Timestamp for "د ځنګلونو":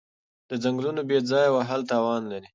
0.49-1.01